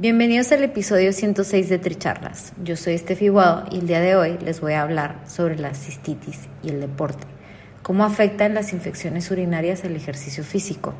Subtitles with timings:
[0.00, 2.54] Bienvenidos al episodio 106 de Tricharlas.
[2.64, 5.74] Yo soy Estefi Guado y el día de hoy les voy a hablar sobre la
[5.74, 7.26] cistitis y el deporte,
[7.82, 10.94] cómo afectan las infecciones urinarias al ejercicio físico.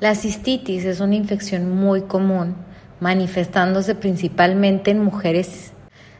[0.00, 2.56] La cistitis es una infección muy común,
[2.98, 5.70] manifestándose principalmente en mujeres.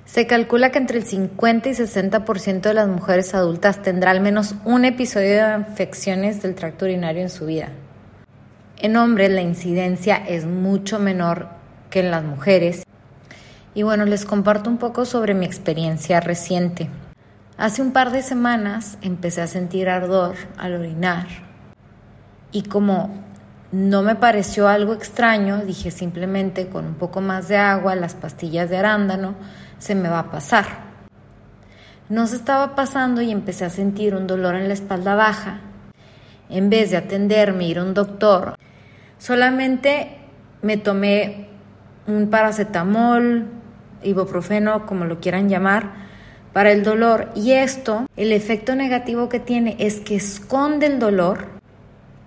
[0.04, 4.54] Se calcula que entre el 50 y 60% de las mujeres adultas tendrá al menos
[4.64, 7.70] un episodio de infecciones del tracto urinario en su vida.
[8.78, 11.53] En hombres la incidencia es mucho menor
[11.94, 12.82] que en las mujeres.
[13.72, 16.90] Y bueno, les comparto un poco sobre mi experiencia reciente.
[17.56, 21.28] Hace un par de semanas empecé a sentir ardor al orinar
[22.50, 23.22] y como
[23.70, 28.68] no me pareció algo extraño, dije simplemente con un poco más de agua, las pastillas
[28.70, 29.36] de arándano,
[29.78, 30.64] se me va a pasar.
[32.08, 35.60] No se estaba pasando y empecé a sentir un dolor en la espalda baja.
[36.50, 38.56] En vez de atenderme, ir a un doctor,
[39.18, 40.18] solamente
[40.60, 41.53] me tomé
[42.06, 43.46] un paracetamol,
[44.02, 45.92] ibuprofeno, como lo quieran llamar,
[46.52, 47.30] para el dolor.
[47.34, 51.46] Y esto, el efecto negativo que tiene es que esconde el dolor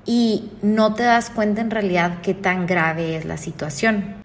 [0.06, 4.16] y no te das cuenta en realidad qué tan grave es la situación.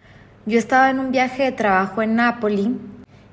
[0.47, 2.77] Yo estaba en un viaje de trabajo en Nápoli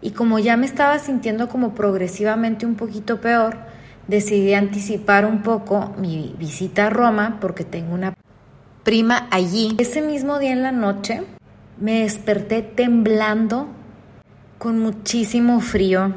[0.01, 3.57] y como ya me estaba sintiendo como progresivamente un poquito peor,
[4.07, 8.13] decidí anticipar un poco mi visita a Roma porque tengo una
[8.84, 9.75] prima allí.
[9.78, 11.24] Ese mismo día en la noche
[11.79, 13.67] me desperté temblando,
[14.57, 16.13] con muchísimo frío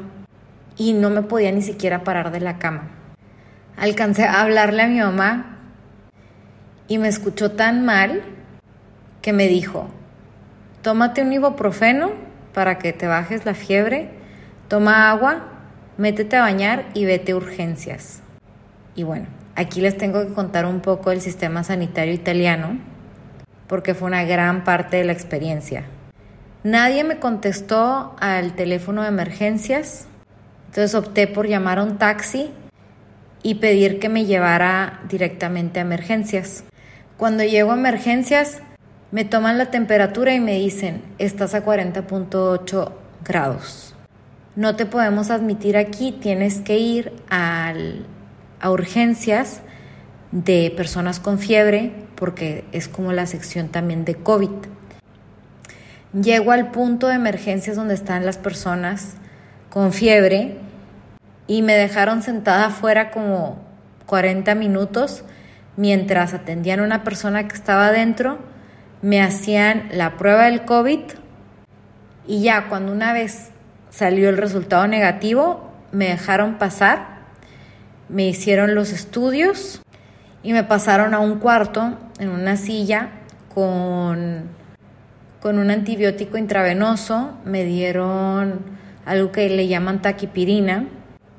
[0.75, 2.89] y no me podía ni siquiera parar de la cama.
[3.77, 5.59] Alcancé a hablarle a mi mamá
[6.89, 8.21] y me escuchó tan mal
[9.21, 9.87] que me dijo,
[10.81, 12.11] tómate un ibuprofeno
[12.53, 14.09] para que te bajes la fiebre,
[14.67, 15.45] toma agua,
[15.97, 18.21] métete a bañar y vete a urgencias.
[18.95, 22.77] Y bueno, aquí les tengo que contar un poco del sistema sanitario italiano
[23.67, 25.85] porque fue una gran parte de la experiencia.
[26.63, 30.07] Nadie me contestó al teléfono de emergencias,
[30.67, 32.51] entonces opté por llamar a un taxi
[33.41, 36.63] y pedir que me llevara directamente a emergencias.
[37.17, 38.61] Cuando llego a emergencias,
[39.11, 42.91] me toman la temperatura y me dicen, estás a 40.8
[43.23, 43.93] grados.
[44.55, 47.73] No te podemos admitir aquí, tienes que ir a
[48.69, 49.61] urgencias
[50.31, 54.49] de personas con fiebre porque es como la sección también de COVID.
[56.13, 59.15] Llego al punto de emergencias donde están las personas
[59.69, 60.55] con fiebre
[61.47, 63.61] y me dejaron sentada afuera como
[64.05, 65.25] 40 minutos
[65.75, 68.39] mientras atendían a una persona que estaba adentro,
[69.01, 71.01] me hacían la prueba del COVID
[72.25, 73.49] y ya cuando una vez
[73.89, 77.17] salió el resultado negativo, me dejaron pasar,
[78.07, 79.81] me hicieron los estudios
[80.41, 83.09] y me pasaron a un cuarto en una silla
[83.53, 84.49] con,
[85.41, 88.61] con un antibiótico intravenoso, me dieron
[89.05, 90.85] algo que le llaman taquipirina,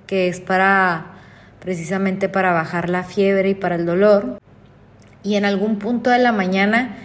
[0.06, 1.12] que es para
[1.60, 4.38] precisamente para bajar la fiebre y para el dolor.
[5.22, 6.96] Y en algún punto de la mañana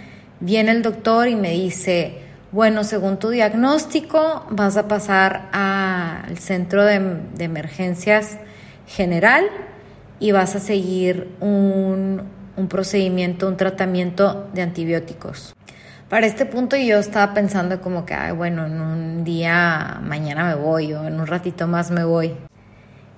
[0.41, 2.19] viene el doctor y me dice,
[2.51, 6.99] bueno, según tu diagnóstico vas a pasar al centro de,
[7.35, 8.37] de emergencias
[8.85, 9.45] general
[10.19, 12.23] y vas a seguir un,
[12.67, 15.55] procedimiento, un tratamiento de antibióticos.
[16.09, 20.93] Para este punto yo estaba pensando como que, bueno, en un día mañana me voy
[20.93, 22.35] o en un ratito más me voy.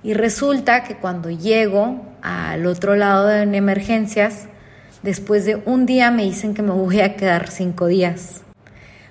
[0.02, 4.48] Y resulta que cuando llego al otro lado de emergencias,
[5.02, 8.42] después de un día me dicen que me voy a quedar cinco días.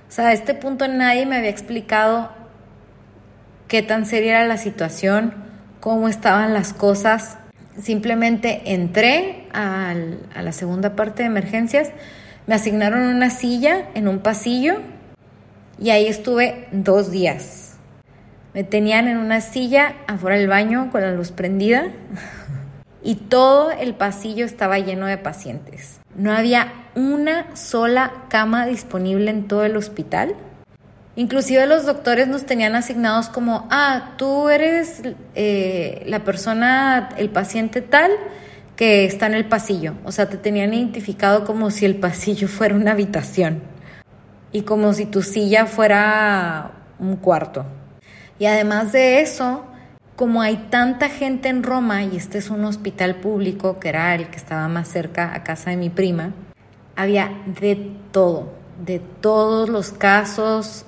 [0.08, 2.30] O sea, a este punto nadie me había explicado
[3.68, 5.34] qué tan seria era la situación,
[5.80, 7.38] cómo estaban las cosas
[7.80, 9.94] simplemente entré a
[10.42, 11.92] la segunda parte de emergencias,
[12.48, 14.80] me asignaron una silla en un pasillo
[15.80, 17.78] y ahí estuve dos días.
[18.54, 21.86] Me tenían en una silla afuera del baño con la luz prendida
[23.04, 26.00] y todo el pasillo estaba lleno de pacientes.
[26.16, 30.36] No había una sola cama disponible en todo el hospital.
[31.22, 35.04] Inclusive los doctores nos tenían asignados como, ah, tú eres
[35.36, 38.10] eh, la persona, el paciente tal
[38.76, 39.94] que está en el pasillo.
[40.04, 43.62] O sea, te tenían identificado como si el pasillo fuera una habitación
[44.52, 47.68] y como si tu silla fuera un cuarto.
[48.40, 49.64] Y además de eso,
[50.16, 54.32] como hay tanta gente en Roma, y este es un hospital público, que era el
[54.32, 56.34] que estaba más cerca a casa de mi prima,
[56.96, 58.54] había de todo,
[58.84, 60.88] de todos los casos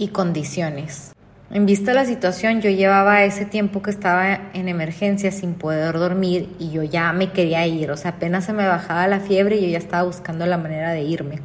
[0.00, 1.12] y condiciones.
[1.50, 5.98] En vista de la situación, yo llevaba ese tiempo que estaba en emergencia sin poder
[5.98, 9.56] dormir y yo ya me quería ir, o sea, apenas se me bajaba la fiebre
[9.56, 11.40] y yo ya estaba buscando la manera de irme.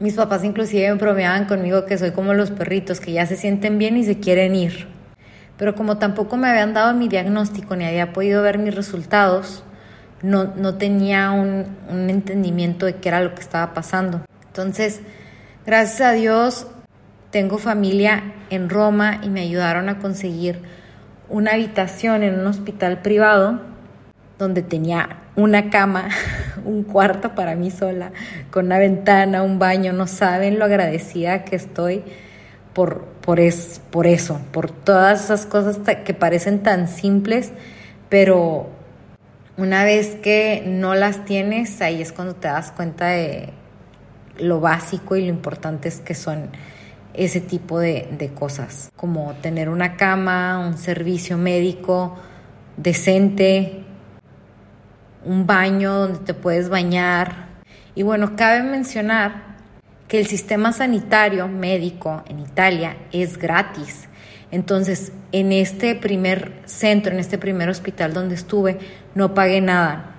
[0.00, 3.78] Mis papás inclusive me bromeaban conmigo que soy como los perritos, que ya se sienten
[3.78, 4.86] bien y se quieren ir.
[5.56, 9.64] Pero como tampoco me habían dado mi diagnóstico ni había podido ver mis resultados,
[10.20, 14.26] no, no tenía un, un entendimiento de qué era lo que estaba pasando.
[14.48, 15.00] Entonces,
[15.64, 16.66] gracias a Dios,
[17.34, 20.60] tengo familia en Roma y me ayudaron a conseguir
[21.28, 23.60] una habitación en un hospital privado
[24.38, 26.10] donde tenía una cama,
[26.64, 28.12] un cuarto para mí sola,
[28.52, 29.92] con una ventana, un baño.
[29.92, 32.04] No saben lo agradecida que estoy
[32.72, 37.50] por, por, es, por eso, por todas esas cosas que parecen tan simples,
[38.10, 38.68] pero
[39.56, 43.48] una vez que no las tienes, ahí es cuando te das cuenta de
[44.38, 46.50] lo básico y lo importante es que son
[47.14, 52.16] ese tipo de, de cosas, como tener una cama, un servicio médico
[52.76, 53.84] decente,
[55.24, 57.48] un baño donde te puedes bañar.
[57.94, 59.54] Y bueno, cabe mencionar
[60.08, 64.08] que el sistema sanitario médico en Italia es gratis.
[64.50, 68.78] Entonces, en este primer centro, en este primer hospital donde estuve,
[69.14, 70.13] no pagué nada.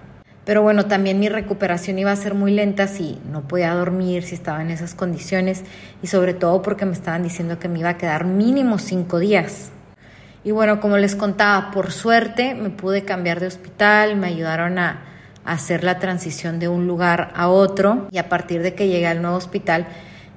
[0.46, 4.36] Pero bueno, también mi recuperación iba a ser muy lenta si no podía dormir, si
[4.36, 5.64] estaba en esas condiciones
[6.04, 9.72] y sobre todo porque me estaban diciendo que me iba a quedar mínimo cinco días.
[10.44, 15.02] Y bueno, como les contaba, por suerte me pude cambiar de hospital, me ayudaron a,
[15.44, 19.22] hacer la transición de un lugar a otro y a partir de que llegué al
[19.22, 19.86] nuevo hospital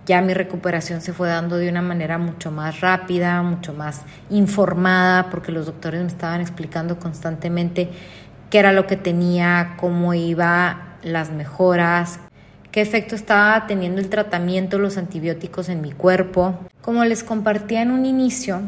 [0.09, 5.29] ya mi recuperación se fue dando de una manera mucho más rápida, mucho más informada,
[5.29, 7.91] porque los doctores me estaban explicando constantemente
[8.51, 12.21] qué era lo que tenía, cómo iba las mejoras,
[12.71, 16.59] qué efecto estaba teniendo el tratamiento, los antibióticos en mi cuerpo.
[16.81, 18.61] Como les compartía en un inicio,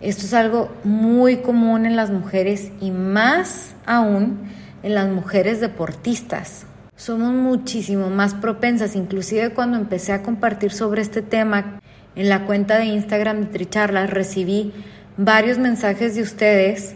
[0.00, 4.38] esto es algo muy común en las mujeres y más aún
[4.82, 6.66] en las mujeres deportistas.
[6.96, 11.80] Somos muchísimo más propensas, inclusive cuando empecé a compartir sobre este tema
[12.14, 14.72] en la cuenta de Instagram de Tricharlas, recibí
[15.18, 16.94] varios mensajes de ustedes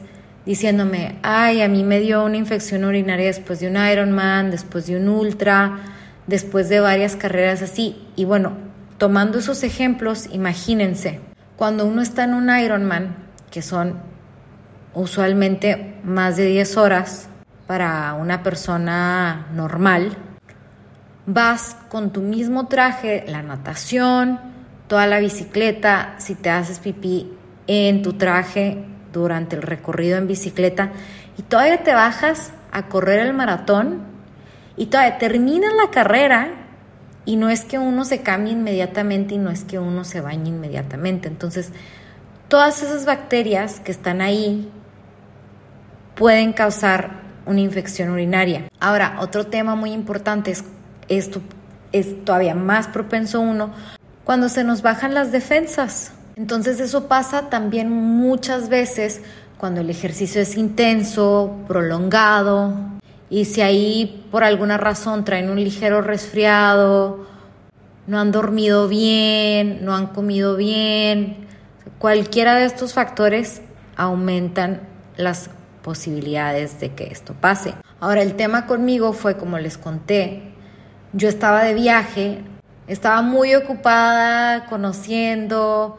[0.50, 4.96] diciéndome, ay, a mí me dio una infección urinaria después de un Ironman, después de
[4.96, 5.78] un Ultra,
[6.26, 8.04] después de varias carreras así.
[8.16, 8.54] Y bueno,
[8.98, 11.20] tomando esos ejemplos, imagínense,
[11.54, 13.14] cuando uno está en un Ironman,
[13.52, 14.00] que son
[14.92, 17.28] usualmente más de 10 horas
[17.68, 20.16] para una persona normal,
[21.26, 24.40] vas con tu mismo traje, la natación,
[24.88, 27.34] toda la bicicleta, si te haces pipí
[27.68, 30.92] en tu traje durante el recorrido en bicicleta
[31.38, 34.02] y todavía te bajas a correr el maratón
[34.76, 36.50] y todavía terminas la carrera
[37.24, 40.48] y no es que uno se cambie inmediatamente y no es que uno se bañe
[40.48, 41.28] inmediatamente.
[41.28, 41.72] Entonces,
[42.48, 44.70] todas esas bacterias que están ahí
[46.14, 48.68] pueden causar una infección urinaria.
[48.80, 50.64] Ahora, otro tema muy importante es
[51.08, 51.42] esto
[51.92, 53.72] es todavía más propenso uno
[54.24, 56.12] cuando se nos bajan las defensas.
[56.40, 59.20] Entonces eso pasa también muchas veces
[59.58, 62.72] cuando el ejercicio es intenso, prolongado,
[63.28, 67.26] y si ahí por alguna razón traen un ligero resfriado,
[68.06, 71.46] no han dormido bien, no han comido bien,
[71.98, 73.60] cualquiera de estos factores
[73.94, 74.80] aumentan
[75.18, 75.50] las
[75.82, 77.74] posibilidades de que esto pase.
[78.00, 80.54] Ahora el tema conmigo fue como les conté,
[81.12, 82.38] yo estaba de viaje,
[82.86, 85.98] estaba muy ocupada conociendo,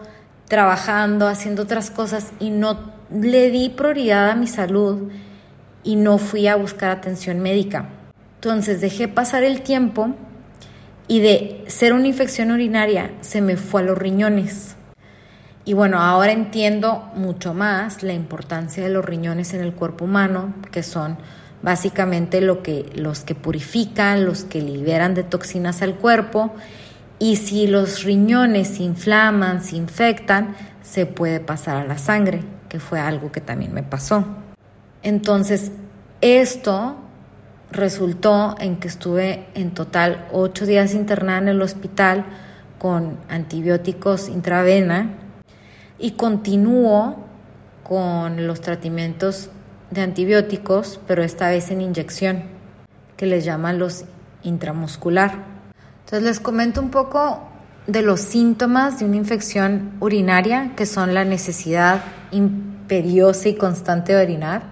[0.52, 5.10] trabajando, haciendo otras cosas y no le di prioridad a mi salud
[5.82, 7.88] y no fui a buscar atención médica.
[8.36, 10.10] Entonces dejé pasar el tiempo
[11.08, 14.76] y de ser una infección urinaria se me fue a los riñones.
[15.64, 20.54] Y bueno, ahora entiendo mucho más la importancia de los riñones en el cuerpo humano,
[20.70, 21.18] que son
[21.62, 26.54] básicamente lo que, los que purifican, los que liberan de toxinas al cuerpo.
[27.22, 32.80] Y si los riñones se inflaman, se infectan, se puede pasar a la sangre, que
[32.80, 34.26] fue algo que también me pasó.
[35.04, 35.72] Entonces,
[36.22, 36.98] Esto
[37.72, 42.26] resultó en que estuve en total ocho días internada en el hospital
[42.78, 45.16] con antibióticos intravena
[45.98, 47.26] y continúo
[47.84, 49.50] con los tratamientos
[49.90, 52.44] de antibióticos, pero esta vez en inyección,
[53.18, 54.06] que les llaman los
[54.44, 55.51] intramuscular.
[56.06, 57.48] Entonces les comento un poco
[57.88, 64.22] de los síntomas de una infección urinaria, que son la necesidad imperiosa y constante de
[64.22, 64.64] orinar,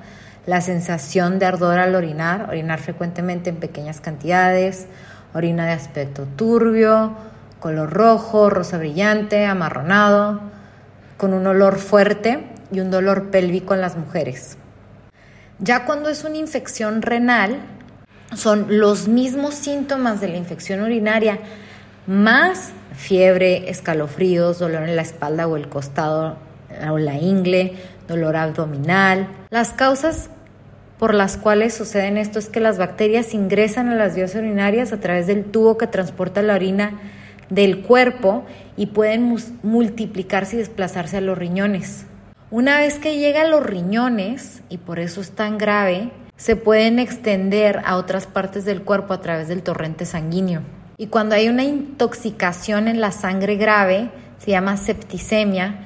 [0.45, 4.87] la sensación de ardor al orinar, orinar frecuentemente en pequeñas cantidades,
[5.33, 7.13] orina de aspecto turbio,
[7.59, 10.41] color rojo, rosa brillante, amarronado,
[11.17, 14.57] con un olor fuerte y un dolor pélvico en las mujeres.
[15.59, 17.59] Ya cuando es una infección renal,
[18.35, 21.39] son los mismos síntomas de la infección urinaria,
[22.07, 26.37] más fiebre, escalofríos, dolor en la espalda o el costado
[26.89, 27.73] o la ingle,
[28.07, 29.27] dolor abdominal.
[29.49, 30.29] Las causas
[30.97, 34.99] por las cuales suceden esto es que las bacterias ingresan a las vías urinarias a
[34.99, 36.99] través del tubo que transporta la orina
[37.49, 38.43] del cuerpo
[38.75, 42.05] y pueden multiplicarse y desplazarse a los riñones.
[42.51, 46.09] Una vez que llega a los riñones, y por eso es tan grave,
[46.39, 50.61] se pueden extender a otras partes del cuerpo a través del torrente sanguíneo.
[50.95, 55.85] Y cuando hay una intoxicación en la sangre grave, se llama septicemia.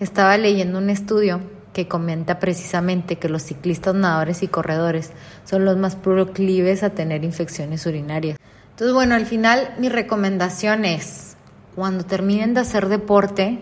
[0.00, 1.40] Estaba leyendo un estudio
[1.72, 5.12] que comenta precisamente que los ciclistas, nadadores y corredores
[5.44, 8.38] son los más proclives a tener infecciones urinarias.
[8.70, 11.36] Entonces, bueno, al final mi recomendación es,
[11.76, 13.60] cuando terminen de hacer deporte,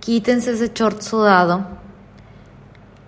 [0.00, 1.85] quítense ese short sudado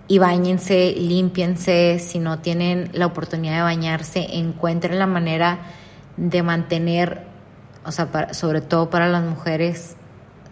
[0.09, 5.59] y bañense, límpiense, si no tienen la oportunidad de bañarse, encuentren la manera
[6.17, 7.21] de mantener,
[7.85, 9.95] o sea, sobre todo para las mujeres,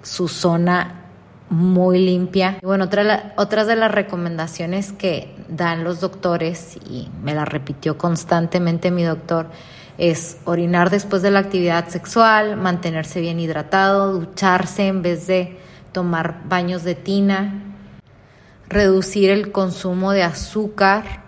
[0.04, 1.06] su zona
[1.50, 2.60] muy limpia.
[2.62, 7.98] Y bueno, otra, otras de las recomendaciones que dan los doctores, y me la repitió
[7.98, 9.48] constantemente mi doctor,
[9.98, 15.58] es orinar después de la actividad sexual, mantenerse bien hidratado, ducharse en vez de
[15.94, 17.64] tomar baños de tina,
[18.70, 21.24] reducir el consumo de azúcar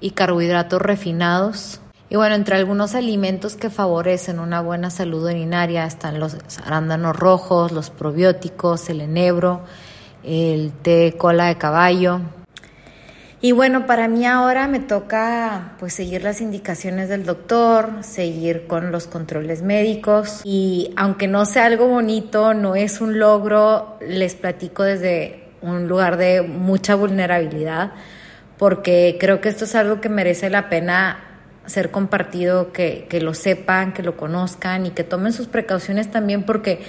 [0.00, 1.80] y carbohidratos refinados.
[2.10, 7.72] Y bueno, entre algunos alimentos que favorecen una buena salud urinaria están los arándanos rojos,
[7.72, 9.62] los probióticos, el enebro,
[10.22, 12.20] el té cola de caballo,
[13.44, 18.92] y bueno, para mí ahora me toca pues seguir las indicaciones del doctor, seguir con
[18.92, 24.84] los controles médicos y aunque no sea algo bonito, no es un logro, les platico
[24.84, 27.92] desde un lugar de mucha vulnerabilidad
[28.58, 31.18] porque creo que esto es algo que merece la pena
[31.66, 36.44] ser compartido, que, que lo sepan, que lo conozcan y que tomen sus precauciones también
[36.44, 36.80] porque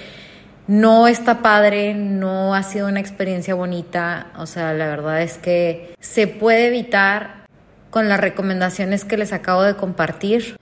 [0.67, 5.93] no está padre, no ha sido una experiencia bonita, o sea, la verdad es que
[5.99, 7.45] se puede evitar
[7.89, 10.57] con las recomendaciones que les acabo de compartir.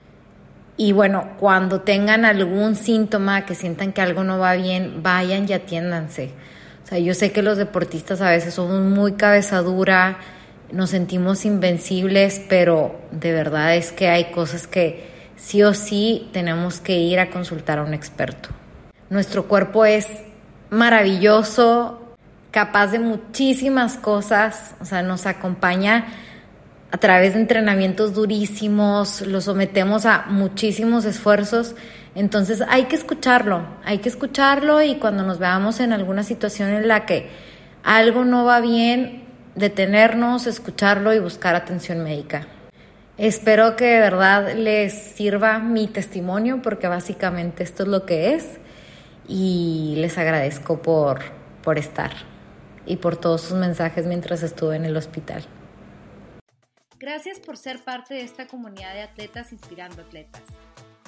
[0.76, 5.52] Y bueno, cuando tengan algún síntoma, que sientan que algo no va bien, vayan y
[5.52, 6.30] atiéndanse.
[6.92, 10.18] Sea, yo sé que los deportistas a veces somos muy cabeza dura,
[10.72, 16.80] nos sentimos invencibles, pero de verdad es que hay cosas que sí o sí tenemos
[16.80, 18.50] que ir a consultar a un experto.
[19.08, 20.06] Nuestro cuerpo es
[20.68, 22.14] maravilloso,
[22.50, 26.04] capaz de muchísimas cosas, o sea, nos acompaña
[26.90, 31.74] a través de entrenamientos durísimos, lo sometemos a muchísimos esfuerzos,
[32.14, 36.88] entonces hay que escucharlo, hay que escucharlo y cuando nos veamos en alguna situación en
[36.88, 37.30] la que
[37.82, 42.46] algo no va bien, detenernos, escucharlo y buscar atención médica.
[43.18, 48.58] Espero que de verdad les sirva mi testimonio porque básicamente esto es lo que es
[49.28, 51.20] y les agradezco por,
[51.62, 52.12] por estar
[52.86, 55.44] y por todos sus mensajes mientras estuve en el hospital.
[56.98, 60.42] Gracias por ser parte de esta comunidad de atletas inspirando atletas.